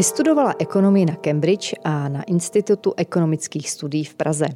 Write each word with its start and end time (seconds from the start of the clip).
Vystudovala 0.00 0.54
ekonomii 0.58 1.06
na 1.06 1.14
Cambridge 1.14 1.74
a 1.84 2.08
na 2.08 2.22
Institutu 2.22 2.94
ekonomických 2.96 3.70
studií 3.70 4.04
v 4.04 4.14
Praze. 4.14 4.46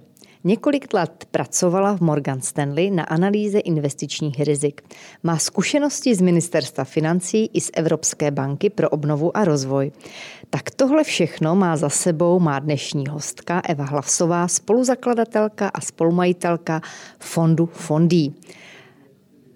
Několik 0.44 0.94
let 0.94 1.24
pracovala 1.30 1.96
v 1.96 2.00
Morgan 2.00 2.40
Stanley 2.40 2.90
na 2.90 3.04
analýze 3.04 3.58
investičních 3.58 4.40
rizik. 4.40 4.82
Má 5.22 5.38
zkušenosti 5.38 6.14
z 6.14 6.20
Ministerstva 6.20 6.84
financí 6.84 7.50
i 7.52 7.60
z 7.60 7.70
Evropské 7.74 8.30
banky 8.30 8.70
pro 8.70 8.88
obnovu 8.88 9.36
a 9.36 9.44
rozvoj. 9.44 9.92
Tak 10.50 10.70
tohle 10.70 11.04
všechno 11.04 11.54
má 11.56 11.76
za 11.76 11.88
sebou 11.88 12.40
má 12.40 12.58
dnešní 12.58 13.06
hostka 13.06 13.62
Eva 13.68 13.84
Hlavsová, 13.84 14.48
spoluzakladatelka 14.48 15.68
a 15.68 15.80
spolumajitelka 15.80 16.80
fondu 17.18 17.66
Fondí. 17.66 18.34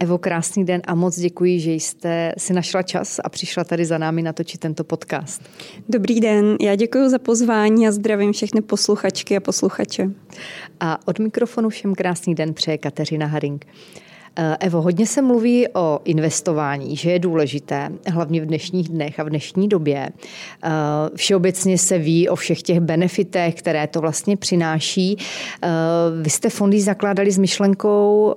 Evo, 0.01 0.19
krásný 0.19 0.65
den 0.65 0.83
a 0.87 0.95
moc 0.95 1.19
děkuji, 1.19 1.61
že 1.61 1.73
jste 1.73 2.33
si 2.39 2.53
našla 2.53 2.83
čas 2.83 3.21
a 3.25 3.29
přišla 3.29 3.65
tady 3.65 3.85
za 3.85 3.99
námi 3.99 4.23
natočit 4.23 4.61
tento 4.61 4.85
podcast. 4.85 5.43
Dobrý 5.89 6.21
den, 6.21 6.57
já 6.61 6.75
děkuji 6.75 7.09
za 7.09 7.19
pozvání 7.19 7.89
a 7.89 7.93
zdravím 7.93 8.33
všechny 8.33 8.61
posluchačky 8.61 9.37
a 9.37 9.41
posluchače. 9.41 10.11
A 10.81 11.09
od 11.09 11.19
mikrofonu 11.19 11.69
všem 11.69 11.95
krásný 11.95 12.35
den 12.35 12.55
přeje 12.55 12.79
Kateřina 12.79 13.27
Haring. 13.27 13.67
Eh, 14.41 14.57
Evo, 14.61 14.83
hodně 14.83 15.07
se 15.07 15.23
mluví 15.23 15.69
o 15.69 16.01
investování, 16.05 16.97
že 16.97 17.11
je 17.11 17.19
důležité, 17.19 17.93
hlavně 18.07 18.41
v 18.41 18.47
dnešních 18.47 18.89
dnech 18.89 19.21
a 19.21 19.23
v 19.23 19.29
dnešní 19.29 19.69
době. 19.69 20.09
Eh, 20.65 20.71
všeobecně 21.17 21.79
se 21.79 21.99
ví 21.99 22.29
o 22.29 22.37
všech 22.37 22.63
těch 22.63 22.81
benefitech, 22.81 23.55
které 23.55 23.87
to 23.87 24.01
vlastně 24.01 24.37
přináší. 24.37 25.17
Eh, 25.63 25.69
vy 26.23 26.31
jste 26.31 26.51
fondy 26.51 26.81
zakládali 26.81 27.31
s 27.31 27.39
myšlenkou 27.39 28.35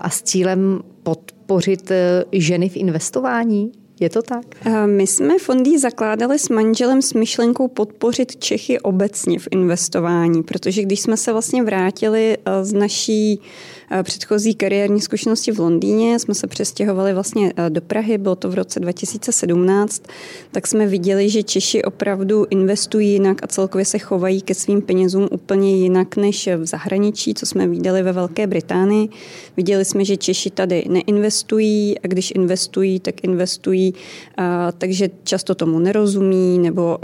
a 0.00 0.10
s 0.10 0.22
cílem 0.22 0.80
podpořit 1.02 1.92
ženy 2.32 2.68
v 2.68 2.76
investování? 2.76 3.72
Je 4.00 4.10
to 4.10 4.22
tak? 4.22 4.46
My 4.86 5.06
jsme 5.06 5.38
fondy 5.38 5.78
zakládali 5.78 6.38
s 6.38 6.48
manželem 6.48 7.02
s 7.02 7.14
myšlenkou 7.14 7.68
podpořit 7.68 8.36
Čechy 8.36 8.80
obecně 8.80 9.38
v 9.38 9.48
investování, 9.50 10.42
protože 10.42 10.82
když 10.82 11.00
jsme 11.00 11.16
se 11.16 11.32
vlastně 11.32 11.62
vrátili 11.62 12.38
z 12.62 12.72
naší 12.72 13.40
předchozí 14.02 14.54
kariérní 14.54 15.00
zkušenosti 15.00 15.52
v 15.52 15.58
Londýně, 15.58 16.18
jsme 16.18 16.34
se 16.34 16.46
přestěhovali 16.46 17.14
vlastně 17.14 17.52
eh, 17.56 17.70
do 17.70 17.80
Prahy, 17.80 18.18
bylo 18.18 18.36
to 18.36 18.50
v 18.50 18.54
roce 18.54 18.80
2017, 18.80 20.02
tak 20.52 20.66
jsme 20.66 20.86
viděli, 20.86 21.28
že 21.28 21.42
Češi 21.42 21.82
opravdu 21.82 22.46
investují 22.50 23.12
jinak 23.12 23.44
a 23.44 23.46
celkově 23.46 23.84
se 23.84 23.98
chovají 23.98 24.42
ke 24.42 24.54
svým 24.54 24.82
penězům 24.82 25.28
úplně 25.30 25.76
jinak 25.76 26.16
než 26.16 26.48
v 26.56 26.66
zahraničí, 26.66 27.34
co 27.34 27.46
jsme 27.46 27.68
viděli 27.68 28.02
ve 28.02 28.12
Velké 28.12 28.46
Británii. 28.46 29.08
Viděli 29.56 29.84
jsme, 29.84 30.04
že 30.04 30.16
Češi 30.16 30.50
tady 30.50 30.84
neinvestují 30.88 31.98
a 31.98 32.06
když 32.06 32.30
investují, 32.30 33.00
tak 33.00 33.24
investují, 33.24 33.87
takže 34.78 35.08
často 35.24 35.54
tomu 35.54 35.78
nerozumí 35.78 36.58
nebo 36.58 36.98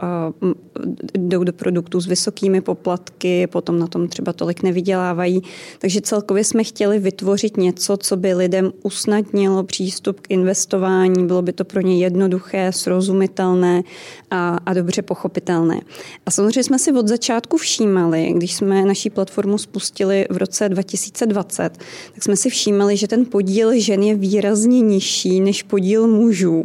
jdou 1.15 1.45
do 1.45 1.53
produktů 1.53 2.01
s 2.01 2.07
vysokými 2.07 2.61
poplatky, 2.61 3.47
potom 3.47 3.79
na 3.79 3.87
tom 3.87 4.09
třeba 4.09 4.33
tolik 4.33 4.63
nevydělávají. 4.63 5.43
Takže 5.79 6.01
celkově 6.01 6.45
jsme 6.45 6.65
chtěli 6.65 6.99
vytvořit 6.99 7.57
něco, 7.57 7.97
co 7.97 8.17
by 8.17 8.35
lidem 8.35 8.73
usnadnilo 8.83 9.65
přístup 9.65 10.21
k 10.21 10.31
investování, 10.31 11.27
bylo 11.27 11.43
by 11.43 11.53
to 11.53 11.65
pro 11.65 11.81
ně 11.81 11.99
jednoduché, 11.99 12.73
srozumitelné 12.73 13.83
a, 14.31 14.59
a 14.67 14.75
dobře 14.75 15.03
pochopitelné. 15.03 15.81
A 16.27 16.31
samozřejmě 16.31 16.65
jsme 16.65 16.79
si 16.79 16.93
od 16.93 17.09
začátku 17.09 17.57
všímali, 17.57 18.33
když 18.37 18.55
jsme 18.55 18.85
naší 18.85 19.11
platformu 19.11 19.59
spustili 19.59 20.27
v 20.31 20.37
roce 20.37 20.69
2020, 20.69 21.79
tak 22.15 22.23
jsme 22.23 22.37
si 22.37 22.51
všímali, 22.51 22.97
že 22.97 23.09
ten 23.09 23.25
podíl 23.27 23.81
žen 23.81 24.03
je 24.03 24.15
výrazně 24.15 24.81
nižší 24.81 25.41
než 25.41 25.63
podíl 25.63 26.07
mužů. 26.07 26.65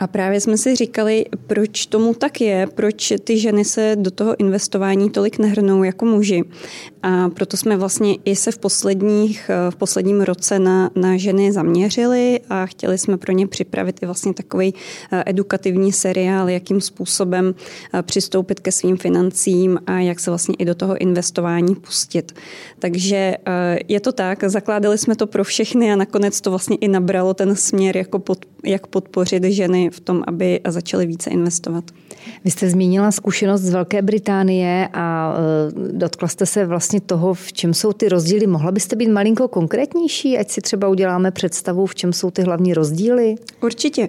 A 0.00 0.06
právě 0.06 0.40
jsme 0.40 0.56
si 0.56 0.76
říkali, 0.76 1.24
proč 1.46 1.86
tomu 1.86 2.14
tak 2.14 2.40
je, 2.40 2.66
proč 2.74 3.12
ty 3.24 3.38
ženy 3.38 3.64
se 3.64 3.96
do 3.98 4.10
toho 4.10 4.40
investování 4.40 5.10
tolik 5.10 5.38
nehrnou 5.38 5.82
jako 5.82 6.04
muži. 6.04 6.44
A 7.02 7.28
proto 7.28 7.56
jsme 7.56 7.76
vlastně 7.76 8.14
i 8.24 8.36
se 8.36 8.52
v, 8.52 8.58
posledních, 8.58 9.50
v 9.70 9.76
posledním 9.76 10.20
roce 10.20 10.58
na, 10.58 10.90
na 10.94 11.16
ženy 11.16 11.52
zaměřili 11.52 12.40
a 12.50 12.66
chtěli 12.66 12.98
jsme 12.98 13.18
pro 13.18 13.32
ně 13.32 13.46
připravit 13.46 14.02
i 14.02 14.06
vlastně 14.06 14.34
takový 14.34 14.74
eh, 15.12 15.22
edukativní 15.26 15.92
seriál, 15.92 16.48
jakým 16.48 16.80
způsobem 16.80 17.54
eh, 17.94 18.02
přistoupit 18.02 18.60
ke 18.60 18.72
svým 18.72 18.96
financím 18.96 19.78
a 19.86 20.00
jak 20.00 20.20
se 20.20 20.30
vlastně 20.30 20.54
i 20.58 20.64
do 20.64 20.74
toho 20.74 20.98
investování 20.98 21.74
pustit. 21.74 22.32
Takže 22.78 23.16
eh, 23.16 23.78
je 23.88 24.00
to 24.00 24.12
tak, 24.12 24.44
zakládali 24.44 24.98
jsme 24.98 25.16
to 25.16 25.26
pro 25.26 25.44
všechny 25.44 25.92
a 25.92 25.96
nakonec 25.96 26.40
to 26.40 26.50
vlastně 26.50 26.76
i 26.76 26.88
nabralo 26.88 27.34
ten 27.34 27.56
směr, 27.56 27.96
jako 27.96 28.18
pod, 28.18 28.38
jak 28.64 28.86
podpořit 28.86 29.44
ženy 29.44 29.87
v 29.90 30.00
tom, 30.00 30.22
aby 30.26 30.60
začaly 30.68 31.06
více 31.06 31.30
investovat. 31.30 31.84
Vy 32.44 32.50
jste 32.50 32.70
zmínila 32.70 33.10
zkušenost 33.10 33.60
z 33.60 33.70
Velké 33.70 34.02
Británie 34.02 34.88
a 34.92 35.34
dotkla 35.92 36.28
jste 36.28 36.46
se 36.46 36.66
vlastně 36.66 37.00
toho, 37.00 37.34
v 37.34 37.52
čem 37.52 37.74
jsou 37.74 37.92
ty 37.92 38.08
rozdíly. 38.08 38.46
Mohla 38.46 38.72
byste 38.72 38.96
být 38.96 39.08
malinko 39.08 39.48
konkrétnější, 39.48 40.38
ať 40.38 40.50
si 40.50 40.60
třeba 40.60 40.88
uděláme 40.88 41.30
představu, 41.30 41.86
v 41.86 41.94
čem 41.94 42.12
jsou 42.12 42.30
ty 42.30 42.42
hlavní 42.42 42.74
rozdíly? 42.74 43.34
Určitě. 43.62 44.08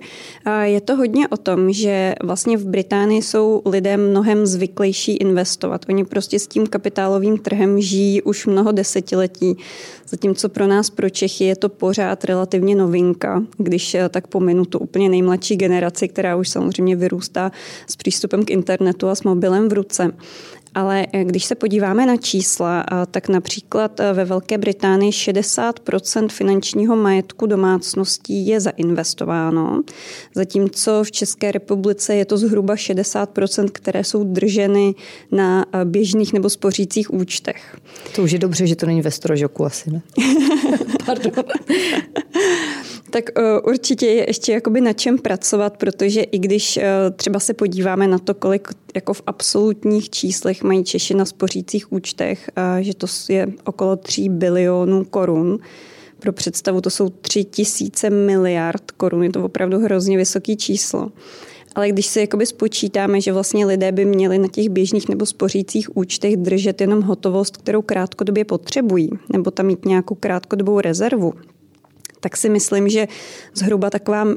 Je 0.62 0.81
to 0.81 0.95
hodně 0.95 1.28
o 1.28 1.38
tom, 1.38 1.73
že 1.73 2.16
vlastně 2.23 2.57
v 2.57 2.66
Británii 2.66 3.22
jsou 3.22 3.62
lidé 3.66 3.97
mnohem 3.97 4.45
zvyklejší 4.45 5.16
investovat. 5.18 5.85
Oni 5.89 6.06
prostě 6.06 6.39
s 6.39 6.47
tím 6.47 6.68
kapitálovým 6.68 7.38
trhem 7.38 7.81
žijí 7.81 8.22
už 8.22 8.45
mnoho 8.45 8.72
desetiletí, 8.72 9.57
zatímco 10.09 10.50
pro 10.50 10.68
nás, 10.68 10.89
pro 10.89 11.09
Čechy, 11.09 11.44
je 11.44 11.56
to 11.56 11.69
pořád 11.69 12.25
relativně 12.25 12.75
novinka, 12.75 13.44
když 13.57 13.95
eh, 13.95 14.09
tak 14.09 14.28
pominu 14.28 14.66
tu 14.66 14.79
úplně 14.79 15.09
nejmladší 15.09 15.56
generaci, 15.56 15.69
která 16.07 16.35
už 16.35 16.50
samozřejmě 16.50 16.96
vyrůstá 16.96 17.52
s 17.88 17.96
přístupem 17.96 18.46
k 18.46 18.50
internetu 18.50 19.07
a 19.09 19.16
s 19.16 19.24
mobilem 19.24 19.69
v 19.69 19.74
ruce. 19.74 20.12
Ale 20.75 21.07
eh, 21.13 21.24
když 21.24 21.46
se 21.46 21.56
podíváme 21.56 22.06
na 22.06 22.18
čísla, 22.18 22.85
tak 23.12 23.30
například 23.30 24.00
eh, 24.00 24.13
ve 24.13 24.25
Velké 24.25 24.57
Británii 24.57 25.12
60% 25.12 26.30
finančního 26.30 26.96
majetku 26.96 27.46
domácností 27.46 28.47
je 28.47 28.59
zainvestováno, 28.59 29.84
zatímco 30.35 31.03
v 31.03 31.12
České 31.12 31.52
republice 31.52 32.16
je 32.16 32.25
to 32.25 32.38
zhruba 32.38 32.75
60% 32.75 33.69
které 33.72 34.03
jsou 34.03 34.24
drženy 34.24 34.96
na 35.31 35.66
eh, 35.74 35.86
běžných 35.86 36.34
nebo 36.34 36.50
spořících 36.50 37.13
účtech. 37.13 37.78
To 38.16 38.24
už 38.24 38.31
je 38.31 38.40
dobře, 38.40 38.68
že 38.68 38.75
to 38.75 38.86
není 38.86 39.01
ve 39.01 39.12
strožoku 39.12 39.66
asi, 39.66 39.91
ne? 39.91 40.01
Pardon. 41.06 41.31
Tak 43.09 43.29
určitě 43.63 44.05
je 44.05 44.29
ještě 44.29 44.51
jakoby 44.51 44.81
na 44.81 44.93
čem 44.93 45.17
pracovat, 45.17 45.77
protože 45.77 46.21
i 46.21 46.39
když 46.39 46.79
třeba 47.15 47.39
se 47.39 47.53
podíváme 47.53 48.07
na 48.07 48.19
to, 48.19 48.33
kolik 48.33 48.67
jako 48.95 49.13
v 49.13 49.21
absolutních 49.27 50.09
číslech 50.09 50.63
mají 50.63 50.83
Češi 50.83 51.13
na 51.13 51.25
spořících 51.25 51.91
účtech, 51.91 52.49
a 52.55 52.81
že 52.81 52.93
to 52.93 53.07
je 53.29 53.47
okolo 53.65 53.95
3 53.95 54.29
bilionů 54.29 55.05
korun. 55.05 55.59
Pro 56.19 56.33
představu 56.33 56.81
to 56.81 56.89
jsou 56.89 57.09
3 57.09 57.43
tisíce 57.43 58.09
miliard 58.09 58.91
korun, 58.91 59.23
je 59.23 59.29
to 59.29 59.43
opravdu 59.43 59.79
hrozně 59.79 60.17
vysoké 60.17 60.55
číslo. 60.55 61.11
Ale 61.75 61.89
když 61.89 62.05
si 62.05 62.19
jakoby 62.19 62.45
spočítáme, 62.45 63.21
že 63.21 63.33
vlastně 63.33 63.65
lidé 63.65 63.91
by 63.91 64.05
měli 64.05 64.37
na 64.37 64.47
těch 64.47 64.69
běžných 64.69 65.09
nebo 65.09 65.25
spořících 65.25 65.97
účtech 65.97 66.37
držet 66.37 66.81
jenom 66.81 67.01
hotovost, 67.01 67.57
kterou 67.57 67.81
krátkodobě 67.81 68.45
potřebují, 68.45 69.09
nebo 69.33 69.51
tam 69.51 69.65
mít 69.65 69.85
nějakou 69.85 70.15
krátkodobou 70.15 70.79
rezervu, 70.79 71.33
tak 72.19 72.38
si 72.38 72.50
myslím, 72.50 72.90
že 72.90 73.07
zhruba 73.53 73.90
taková, 73.90 74.24
uh, 74.25 74.34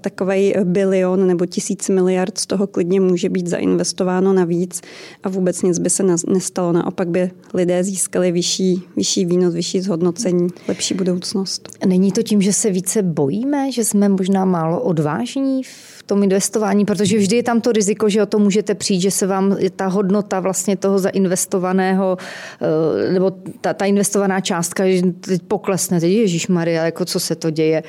takový 0.00 0.54
bilion 0.64 1.26
nebo 1.26 1.46
tisíc 1.46 1.88
miliard 1.88 2.38
z 2.38 2.46
toho 2.46 2.66
klidně 2.66 3.00
může 3.00 3.28
být 3.28 3.46
zainvestováno 3.46 4.32
navíc 4.32 4.80
a 5.22 5.28
vůbec 5.28 5.62
nic 5.62 5.78
by 5.78 5.90
se 5.90 6.02
nestalo. 6.28 6.72
Naopak 6.72 7.08
by 7.08 7.30
lidé 7.54 7.84
získali 7.84 8.32
vyšší, 8.32 8.82
vyšší 8.96 9.24
výnos, 9.24 9.54
vyšší 9.54 9.80
zhodnocení, 9.80 10.48
lepší 10.68 10.94
budoucnost. 10.94 11.68
Není 11.86 12.12
to 12.12 12.22
tím, 12.22 12.42
že 12.42 12.52
se 12.52 12.70
více 12.70 13.02
bojíme, 13.02 13.72
že 13.72 13.84
jsme 13.84 14.08
možná 14.08 14.44
málo 14.44 14.80
odvážní 14.80 15.62
v 15.62 16.02
tom 16.06 16.22
investování, 16.22 16.84
protože 16.84 17.18
vždy 17.18 17.36
je 17.36 17.42
tam 17.42 17.60
to 17.60 17.72
riziko, 17.72 18.08
že 18.08 18.22
o 18.22 18.26
to 18.26 18.38
můžete 18.38 18.74
přijít, 18.74 19.00
že 19.00 19.10
se 19.10 19.26
vám 19.26 19.56
ta 19.76 19.86
hodnota 19.86 20.40
vlastně 20.40 20.76
toho 20.76 20.98
zainvestovaného, 20.98 22.16
eh, 22.60 23.12
nebo 23.12 23.32
ta, 23.60 23.74
ta 23.74 23.84
investovaná 23.84 24.40
částka 24.40 24.84
teď 25.20 25.42
poklesne. 25.48 26.00
Teď 26.00 26.12
Ježíš 26.12 26.48
Maria, 26.48 26.84
jako 26.94 27.04
co 27.04 27.20
se 27.20 27.34
to 27.34 27.50
děje. 27.50 27.82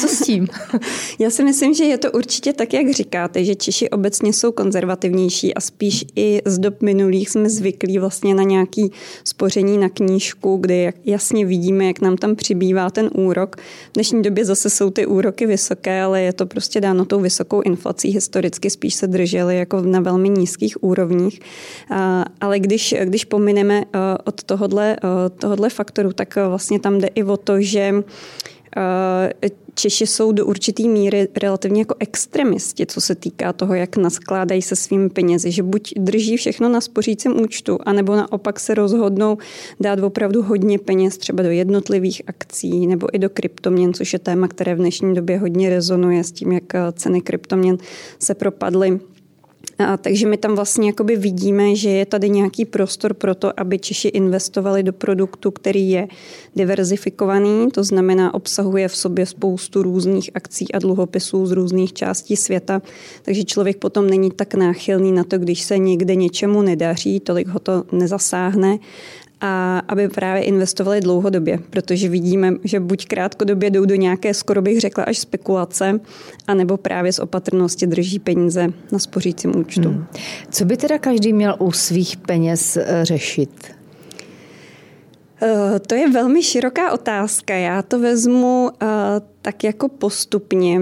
Co 0.00 0.08
s 0.08 0.20
tím? 0.20 0.48
Já 1.18 1.30
si 1.30 1.44
myslím, 1.44 1.74
že 1.74 1.84
je 1.84 1.98
to 1.98 2.12
určitě 2.12 2.52
tak, 2.52 2.72
jak 2.72 2.90
říkáte, 2.90 3.44
že 3.44 3.54
Češi 3.54 3.90
obecně 3.90 4.32
jsou 4.32 4.52
konzervativnější 4.52 5.54
a 5.54 5.60
spíš 5.60 6.04
i 6.16 6.42
z 6.44 6.58
dob 6.58 6.82
minulých 6.82 7.30
jsme 7.30 7.50
zvyklí 7.50 7.98
vlastně 7.98 8.34
na 8.34 8.42
nějaký 8.42 8.92
spoření 9.24 9.78
na 9.78 9.88
knížku, 9.88 10.56
kde 10.56 10.92
jasně 11.04 11.46
vidíme, 11.46 11.84
jak 11.86 12.00
nám 12.00 12.16
tam 12.16 12.36
přibývá 12.36 12.90
ten 12.90 13.10
úrok. 13.14 13.56
V 13.90 13.94
dnešní 13.94 14.22
době 14.22 14.44
zase 14.44 14.70
jsou 14.70 14.90
ty 14.90 15.06
úroky 15.06 15.46
vysoké, 15.46 16.02
ale 16.02 16.22
je 16.22 16.32
to 16.32 16.46
prostě 16.46 16.80
dáno 16.80 17.04
tou 17.04 17.20
vysokou 17.20 17.60
inflací. 17.60 18.10
Historicky 18.10 18.70
spíš 18.70 18.94
se 18.94 19.06
držely 19.06 19.56
jako 19.56 19.80
na 19.80 20.00
velmi 20.00 20.28
nízkých 20.28 20.84
úrovních. 20.84 21.40
Ale 22.40 22.58
když, 22.58 22.94
když 23.04 23.24
pomineme 23.24 23.84
od 24.24 24.42
tohohle, 24.42 24.96
tohohle 25.38 25.70
faktoru, 25.70 26.12
tak 26.12 26.36
vlastně 26.36 26.80
tam 26.80 26.98
jde 26.98 27.08
i 27.14 27.24
o 27.24 27.36
to, 27.36 27.60
že 27.60 28.02
Češi 29.74 30.06
jsou 30.06 30.32
do 30.32 30.46
určitý 30.46 30.88
míry 30.88 31.28
relativně 31.42 31.80
jako 31.80 31.94
extremisti, 31.98 32.86
co 32.86 33.00
se 33.00 33.14
týká 33.14 33.52
toho, 33.52 33.74
jak 33.74 33.96
naskládají 33.96 34.62
se 34.62 34.76
svými 34.76 35.10
penězi, 35.10 35.50
že 35.50 35.62
buď 35.62 35.92
drží 35.96 36.36
všechno 36.36 36.68
na 36.68 36.80
spořícím 36.80 37.40
účtu, 37.40 37.78
anebo 37.86 38.16
naopak 38.16 38.60
se 38.60 38.74
rozhodnou 38.74 39.38
dát 39.80 39.98
opravdu 39.98 40.42
hodně 40.42 40.78
peněz 40.78 41.18
třeba 41.18 41.42
do 41.42 41.50
jednotlivých 41.50 42.22
akcí 42.26 42.86
nebo 42.86 43.06
i 43.12 43.18
do 43.18 43.30
kryptoměn, 43.30 43.94
což 43.94 44.12
je 44.12 44.18
téma, 44.18 44.48
které 44.48 44.74
v 44.74 44.78
dnešní 44.78 45.14
době 45.14 45.38
hodně 45.38 45.70
rezonuje 45.70 46.24
s 46.24 46.32
tím, 46.32 46.52
jak 46.52 46.64
ceny 46.92 47.20
kryptoměn 47.20 47.78
se 48.18 48.34
propadly 48.34 49.00
a, 49.78 49.96
takže 49.96 50.26
my 50.26 50.36
tam 50.36 50.54
vlastně 50.54 50.86
jakoby 50.86 51.16
vidíme, 51.16 51.76
že 51.76 51.90
je 51.90 52.06
tady 52.06 52.30
nějaký 52.30 52.64
prostor 52.64 53.14
pro 53.14 53.34
to, 53.34 53.60
aby 53.60 53.78
Češi 53.78 54.08
investovali 54.08 54.82
do 54.82 54.92
produktu, 54.92 55.50
který 55.50 55.90
je 55.90 56.08
diverzifikovaný, 56.56 57.68
to 57.70 57.84
znamená 57.84 58.34
obsahuje 58.34 58.88
v 58.88 58.96
sobě 58.96 59.26
spoustu 59.26 59.82
různých 59.82 60.30
akcí 60.34 60.72
a 60.72 60.78
dluhopisů 60.78 61.46
z 61.46 61.50
různých 61.50 61.92
částí 61.92 62.36
světa, 62.36 62.82
takže 63.22 63.44
člověk 63.44 63.76
potom 63.76 64.10
není 64.10 64.30
tak 64.30 64.54
náchylný 64.54 65.12
na 65.12 65.24
to, 65.24 65.38
když 65.38 65.62
se 65.62 65.78
někde 65.78 66.14
něčemu 66.14 66.62
nedaří, 66.62 67.20
tolik 67.20 67.48
ho 67.48 67.58
to 67.58 67.84
nezasáhne 67.92 68.78
a 69.42 69.82
aby 69.88 70.08
právě 70.08 70.42
investovali 70.42 71.00
dlouhodobě, 71.00 71.58
protože 71.70 72.08
vidíme, 72.08 72.52
že 72.64 72.80
buď 72.80 73.06
krátkodobě 73.06 73.70
jdou 73.70 73.84
do 73.84 73.94
nějaké, 73.94 74.34
skoro 74.34 74.62
bych 74.62 74.80
řekla, 74.80 75.04
až 75.04 75.18
spekulace, 75.18 76.00
anebo 76.46 76.76
právě 76.76 77.12
z 77.12 77.18
opatrnosti 77.18 77.86
drží 77.86 78.18
peníze 78.18 78.72
na 78.92 78.98
spořícím 78.98 79.56
účtu. 79.56 79.88
Hmm. 79.88 80.06
Co 80.50 80.64
by 80.64 80.76
teda 80.76 80.98
každý 80.98 81.32
měl 81.32 81.56
u 81.58 81.72
svých 81.72 82.16
peněz 82.16 82.76
eh, 82.76 83.04
řešit? 83.04 83.50
Eh, 85.42 85.78
to 85.78 85.94
je 85.94 86.10
velmi 86.10 86.42
široká 86.42 86.92
otázka. 86.92 87.54
Já 87.54 87.82
to 87.82 87.98
vezmu 87.98 88.70
eh, 88.82 88.86
tak 89.42 89.64
jako 89.64 89.88
postupně. 89.88 90.80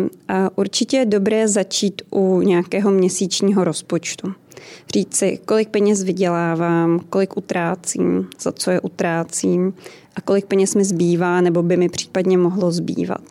Určitě 0.57 0.97
je 0.97 1.07
dobré 1.07 1.49
začít 1.49 2.03
u 2.11 2.41
nějakého 2.41 2.91
měsíčního 2.91 3.65
rozpočtu 3.65 4.35
říct 4.95 5.15
si, 5.15 5.39
kolik 5.45 5.69
peněz 5.69 6.03
vydělávám, 6.03 7.01
kolik 7.11 7.37
utrácím, 7.37 8.29
za 8.41 8.53
co 8.53 8.71
je 8.71 8.81
utrácím 8.81 9.75
a 10.17 10.21
kolik 10.21 10.47
peněz 10.47 10.75
mi 10.75 10.85
zbývá 10.85 11.41
nebo 11.41 11.63
by 11.63 11.77
mi 11.77 11.89
případně 11.89 12.39
mohlo 12.39 12.71
zbývat. 12.71 13.23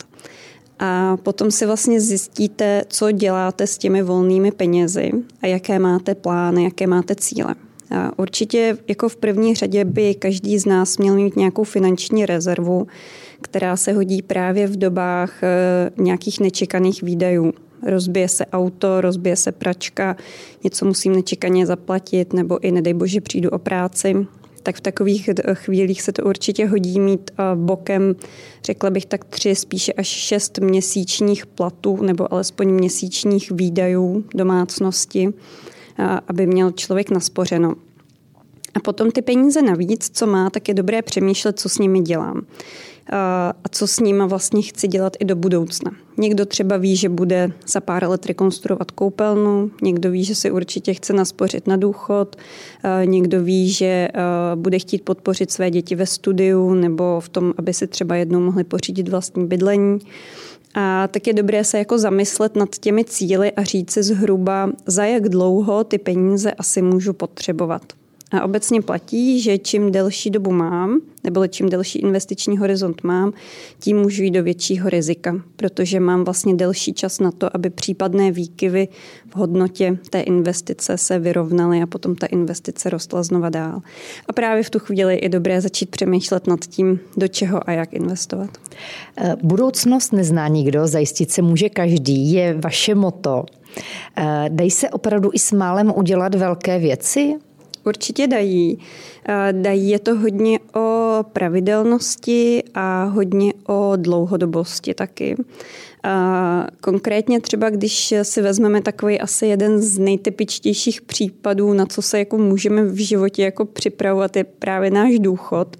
A 0.79 1.17
potom 1.17 1.51
si 1.51 1.65
vlastně 1.65 2.01
zjistíte, 2.01 2.83
co 2.87 3.11
děláte 3.11 3.67
s 3.67 3.77
těmi 3.77 4.01
volnými 4.01 4.51
penězi 4.51 5.11
a 5.41 5.47
jaké 5.47 5.79
máte 5.79 6.15
plány, 6.15 6.63
jaké 6.63 6.87
máte 6.87 7.15
cíle. 7.15 7.55
A 7.91 8.19
určitě 8.19 8.77
jako 8.87 9.09
v 9.09 9.15
první 9.15 9.55
řadě 9.55 9.85
by 9.85 10.15
každý 10.15 10.59
z 10.59 10.65
nás 10.65 10.97
měl 10.97 11.15
mít 11.15 11.35
nějakou 11.35 11.63
finanční 11.63 12.25
rezervu, 12.25 12.87
která 13.41 13.77
se 13.77 13.93
hodí 13.93 14.21
právě 14.21 14.67
v 14.67 14.77
dobách 14.77 15.43
eh, 15.43 15.89
nějakých 15.97 16.39
nečekaných 16.39 17.03
výdajů 17.03 17.53
rozbije 17.85 18.27
se 18.27 18.45
auto, 18.45 19.01
rozbije 19.01 19.35
se 19.35 19.51
pračka, 19.51 20.15
něco 20.63 20.85
musím 20.85 21.15
nečekaně 21.15 21.65
zaplatit, 21.65 22.33
nebo 22.33 22.63
i 22.63 22.71
nedej 22.71 22.93
bože 22.93 23.21
přijdu 23.21 23.49
o 23.49 23.59
práci, 23.59 24.27
tak 24.63 24.75
v 24.75 24.81
takových 24.81 25.29
chvílích 25.53 26.01
se 26.01 26.11
to 26.11 26.23
určitě 26.23 26.65
hodí 26.65 26.99
mít 26.99 27.31
bokem, 27.55 28.15
řekla 28.63 28.89
bych 28.89 29.05
tak 29.05 29.25
tři, 29.25 29.55
spíše 29.55 29.93
až 29.93 30.07
šest 30.07 30.59
měsíčních 30.59 31.45
platů 31.45 32.03
nebo 32.03 32.33
alespoň 32.33 32.69
měsíčních 32.69 33.51
výdajů 33.51 34.23
domácnosti, 34.35 35.29
aby 36.27 36.47
měl 36.47 36.71
člověk 36.71 37.09
naspořeno. 37.09 37.73
A 38.75 38.79
potom 38.79 39.11
ty 39.11 39.21
peníze 39.21 39.61
navíc, 39.61 40.09
co 40.13 40.27
má, 40.27 40.49
tak 40.49 40.67
je 40.67 40.73
dobré 40.73 41.01
přemýšlet, 41.01 41.59
co 41.59 41.69
s 41.69 41.77
nimi 41.77 42.01
dělám 42.01 42.41
a 43.11 43.69
co 43.71 43.87
s 43.87 43.99
nimi 43.99 44.23
vlastně 44.27 44.61
chci 44.61 44.87
dělat 44.87 45.13
i 45.19 45.25
do 45.25 45.35
budoucna. 45.35 45.91
Někdo 46.17 46.45
třeba 46.45 46.77
ví, 46.77 46.95
že 46.95 47.09
bude 47.09 47.51
za 47.67 47.81
pár 47.81 48.09
let 48.09 48.25
rekonstruovat 48.25 48.91
koupelnu, 48.91 49.71
někdo 49.81 50.11
ví, 50.11 50.23
že 50.23 50.35
si 50.35 50.51
určitě 50.51 50.93
chce 50.93 51.13
naspořit 51.13 51.67
na 51.67 51.77
důchod, 51.77 52.35
někdo 53.05 53.43
ví, 53.43 53.71
že 53.71 54.07
bude 54.55 54.79
chtít 54.79 55.01
podpořit 55.01 55.51
své 55.51 55.71
děti 55.71 55.95
ve 55.95 56.05
studiu 56.05 56.73
nebo 56.73 57.19
v 57.19 57.29
tom, 57.29 57.53
aby 57.57 57.73
si 57.73 57.87
třeba 57.87 58.15
jednou 58.15 58.39
mohli 58.39 58.63
pořídit 58.63 59.09
vlastní 59.09 59.47
bydlení. 59.47 59.99
A 60.75 61.07
tak 61.07 61.27
je 61.27 61.33
dobré 61.33 61.63
se 61.63 61.77
jako 61.77 61.97
zamyslet 61.97 62.55
nad 62.55 62.69
těmi 62.75 63.05
cíly 63.05 63.51
a 63.51 63.63
říct 63.63 63.91
si 63.91 64.03
zhruba, 64.03 64.69
za 64.85 65.05
jak 65.05 65.29
dlouho 65.29 65.83
ty 65.83 65.97
peníze 65.97 66.51
asi 66.51 66.81
můžu 66.81 67.13
potřebovat. 67.13 67.81
A 68.31 68.43
obecně 68.43 68.81
platí, 68.81 69.41
že 69.41 69.57
čím 69.57 69.91
delší 69.91 70.29
dobu 70.29 70.51
mám, 70.51 71.01
nebo 71.23 71.47
čím 71.47 71.69
delší 71.69 71.99
investiční 71.99 72.57
horizont 72.57 73.03
mám, 73.03 73.33
tím 73.79 73.97
můžu 73.97 74.23
jít 74.23 74.31
do 74.31 74.43
většího 74.43 74.89
rizika, 74.89 75.35
protože 75.55 75.99
mám 75.99 76.23
vlastně 76.23 76.55
delší 76.55 76.93
čas 76.93 77.19
na 77.19 77.31
to, 77.31 77.55
aby 77.55 77.69
případné 77.69 78.31
výkyvy 78.31 78.87
v 79.29 79.35
hodnotě 79.35 79.97
té 80.09 80.21
investice 80.21 80.97
se 80.97 81.19
vyrovnaly 81.19 81.81
a 81.81 81.87
potom 81.87 82.15
ta 82.15 82.27
investice 82.27 82.89
rostla 82.89 83.23
znova 83.23 83.49
dál. 83.49 83.81
A 84.27 84.33
právě 84.33 84.63
v 84.63 84.69
tu 84.69 84.79
chvíli 84.79 85.19
je 85.23 85.29
dobré 85.29 85.61
začít 85.61 85.89
přemýšlet 85.89 86.47
nad 86.47 86.59
tím, 86.59 86.99
do 87.17 87.27
čeho 87.27 87.69
a 87.69 87.71
jak 87.71 87.93
investovat. 87.93 88.49
Eh, 89.17 89.35
budoucnost 89.43 90.13
nezná 90.13 90.47
nikdo, 90.47 90.87
zajistit 90.87 91.31
se 91.31 91.41
může 91.41 91.69
každý, 91.69 92.31
je 92.31 92.53
vaše 92.53 92.95
moto. 92.95 93.45
Eh, 94.17 94.45
dají 94.49 94.71
se 94.71 94.89
opravdu 94.89 95.29
i 95.33 95.39
s 95.39 95.51
málem 95.51 95.93
udělat 95.95 96.35
velké 96.35 96.79
věci? 96.79 97.35
Určitě 97.85 98.27
dají. 98.27 98.79
Dají 99.51 99.89
je 99.89 99.99
to 99.99 100.15
hodně 100.15 100.59
o 100.75 101.19
pravidelnosti 101.33 102.63
a 102.73 103.03
hodně 103.03 103.53
o 103.67 103.93
dlouhodobosti 103.95 104.93
taky. 104.93 105.35
A 106.03 106.67
konkrétně 106.81 107.41
třeba, 107.41 107.69
když 107.69 108.13
si 108.21 108.41
vezmeme 108.41 108.81
takový 108.81 109.19
asi 109.19 109.45
jeden 109.45 109.81
z 109.81 109.99
nejtypičtějších 109.99 111.01
případů, 111.01 111.73
na 111.73 111.85
co 111.85 112.01
se 112.01 112.19
jako 112.19 112.37
můžeme 112.37 112.85
v 112.85 112.95
životě 112.95 113.43
jako 113.43 113.65
připravovat, 113.65 114.35
je 114.35 114.43
právě 114.43 114.91
náš 114.91 115.19
důchod. 115.19 115.77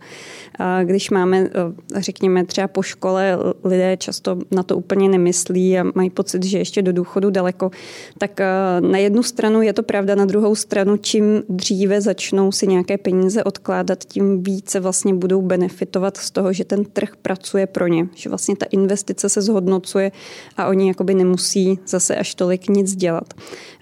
A 0.59 0.83
když 0.83 1.09
máme, 1.09 1.39
eh, 1.39 2.01
řekněme, 2.01 2.45
třeba 2.45 2.67
po 2.67 2.81
škole, 2.81 3.37
lidé 3.63 3.97
často 3.97 4.37
na 4.51 4.63
to 4.63 4.77
úplně 4.77 5.09
nemyslí 5.09 5.79
a 5.79 5.85
mají 5.95 6.09
pocit, 6.09 6.43
že 6.43 6.57
ještě 6.57 6.81
do 6.81 6.93
důchodu 6.93 7.29
daleko, 7.29 7.71
tak 8.17 8.39
eh, 8.39 8.47
na 8.79 8.97
jednu 8.97 9.23
stranu 9.23 9.61
je 9.61 9.73
to 9.73 9.83
pravda, 9.83 10.15
na 10.15 10.25
druhou 10.25 10.55
stranu, 10.55 10.97
čím 10.97 11.43
dříve 11.89 12.01
začnou 12.01 12.51
si 12.51 12.67
nějaké 12.67 12.97
peníze 12.97 13.43
odkládat, 13.43 14.03
tím 14.03 14.43
více 14.43 14.79
vlastně 14.79 15.13
budou 15.13 15.41
benefitovat 15.41 16.17
z 16.17 16.31
toho, 16.31 16.53
že 16.53 16.65
ten 16.65 16.85
trh 16.85 17.15
pracuje 17.21 17.67
pro 17.67 17.87
ně, 17.87 18.07
že 18.15 18.29
vlastně 18.29 18.55
ta 18.55 18.65
investice 18.71 19.29
se 19.29 19.41
zhodnocuje 19.41 20.11
a 20.57 20.67
oni 20.67 20.87
jakoby 20.87 21.13
nemusí 21.13 21.79
zase 21.87 22.15
až 22.15 22.35
tolik 22.35 22.69
nic 22.69 22.95
dělat. 22.95 23.33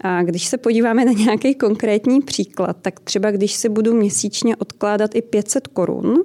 A 0.01 0.23
když 0.23 0.47
se 0.47 0.57
podíváme 0.57 1.05
na 1.05 1.11
nějaký 1.11 1.55
konkrétní 1.55 2.21
příklad, 2.21 2.77
tak 2.81 2.99
třeba 2.99 3.31
když 3.31 3.53
si 3.53 3.69
budu 3.69 3.93
měsíčně 3.93 4.55
odkládat 4.55 5.15
i 5.15 5.21
500 5.21 5.67
korun, 5.67 6.23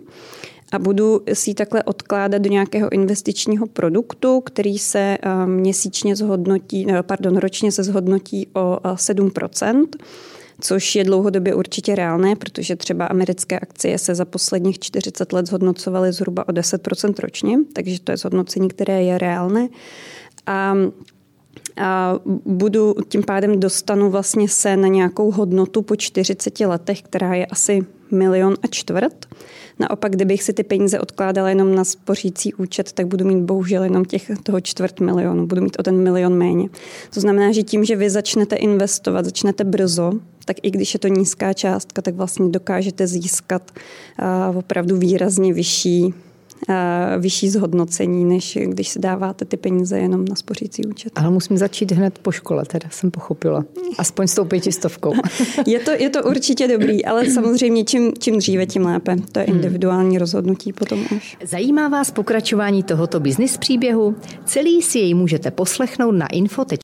a 0.73 0.79
budu 0.79 1.21
si 1.33 1.51
ji 1.51 1.55
takhle 1.55 1.83
odkládat 1.83 2.43
do 2.43 2.51
nějakého 2.51 2.93
investičního 2.93 3.67
produktu, 3.67 4.41
který 4.41 4.79
se 4.79 5.19
eh, 5.23 5.47
měsíčně 5.47 6.17
zhodnotí, 6.17 6.87
eh, 6.89 7.03
pardon, 7.03 7.37
ročně 7.37 7.73
se 7.73 7.83
zhodnotí 7.83 8.49
o 8.55 8.79
7%, 8.95 9.97
eh, 10.01 10.05
což 10.64 10.95
je 10.95 11.04
dlouhodobě 11.04 11.54
určitě 11.54 11.95
reálné, 11.95 12.37
protože 12.37 12.76
třeba 12.76 13.07
americké 13.07 13.59
akcie 13.59 13.99
se 13.99 14.14
za 14.14 14.25
posledních 14.25 14.78
40 14.78 15.33
let 15.33 15.47
zhodnocovaly 15.47 16.12
zhruba 16.12 16.49
o 16.49 16.52
10% 16.52 17.14
ročně, 17.19 17.59
takže 17.73 18.00
to 18.00 18.12
je 18.12 18.16
zhodnocení, 18.16 18.69
které 18.69 19.02
je 19.02 19.19
reálné. 19.19 19.69
A 20.47 20.75
a 21.76 22.14
budu 22.47 22.95
tím 23.09 23.23
pádem 23.23 23.61
dostanu 23.61 24.11
vlastně 24.11 24.49
se 24.49 24.76
na 24.76 24.88
nějakou 24.88 25.31
hodnotu 25.31 25.83
po 25.83 25.97
40 25.97 26.61
letech, 26.61 27.02
která 27.02 27.35
je 27.35 27.47
asi 27.47 27.87
milion 28.12 28.57
a 28.62 28.66
čtvrt. 28.66 29.26
Naopak, 29.78 30.12
kdybych 30.12 30.42
si 30.42 30.52
ty 30.52 30.62
peníze 30.62 31.00
odkládala 31.00 31.49
jenom 31.49 31.75
na 31.75 31.85
spořící 31.85 32.54
účet, 32.54 32.92
tak 32.92 33.07
budu 33.07 33.25
mít 33.25 33.45
bohužel 33.45 33.85
jenom 33.85 34.04
těch, 34.04 34.31
toho 34.42 34.61
čtvrt 34.61 35.00
milionu. 35.00 35.47
Budu 35.47 35.62
mít 35.62 35.76
o 35.78 35.83
ten 35.83 36.02
milion 36.02 36.35
méně. 36.35 36.69
To 37.14 37.21
znamená, 37.21 37.52
že 37.52 37.62
tím, 37.62 37.85
že 37.85 37.97
vy 37.97 38.11
začnete 38.11 38.57
investovat, 38.57 39.25
začnete 39.25 39.64
brzo, 39.64 40.12
tak 40.45 40.57
i 40.62 40.71
když 40.71 40.95
je 40.95 41.00
to 41.00 41.09
nízká 41.09 41.52
částka, 41.52 42.02
tak 42.02 42.14
vlastně 42.14 42.49
dokážete 42.49 43.07
získat 43.07 43.71
uh, 44.50 44.57
opravdu 44.57 44.97
výrazně 44.97 45.52
vyšší 45.52 46.14
vyšší 47.19 47.49
zhodnocení, 47.49 48.25
než 48.25 48.59
když 48.62 48.88
si 48.88 48.99
dáváte 48.99 49.45
ty 49.45 49.57
peníze 49.57 49.99
jenom 49.99 50.25
na 50.25 50.35
spořící 50.35 50.87
účet. 50.87 51.12
Ale 51.16 51.31
musím 51.31 51.59
začít 51.59 51.92
hned 51.92 52.19
po 52.19 52.33
škole, 52.33 52.64
teda 52.64 52.88
jsem 52.90 53.11
pochopila. 53.11 53.64
Aspoň 53.99 54.26
s 54.26 54.35
tou 54.35 54.45
pětistovkou. 54.45 55.12
je, 55.66 55.78
to, 55.78 55.90
je 55.90 56.11
to 56.11 56.23
určitě 56.23 56.69
dobrý, 56.69 57.04
ale 57.04 57.31
samozřejmě 57.31 57.85
čím, 57.85 58.12
čím 58.19 58.38
dříve, 58.38 58.66
tím 58.66 58.87
lépe. 58.87 59.16
To 59.33 59.38
je 59.38 59.45
hmm. 59.45 59.57
individuální 59.57 60.19
rozhodnutí 60.19 60.73
potom 60.73 61.04
už. 61.16 61.37
Zajímá 61.45 61.88
vás 61.88 62.11
pokračování 62.11 62.83
tohoto 62.83 63.21
biznis 63.21 63.57
příběhu? 63.57 64.16
Celý 64.45 64.83
si 64.83 64.99
jej 64.99 65.14
můžete 65.14 65.50
poslechnout 65.50 66.12
na 66.12 66.26
info 66.26 66.64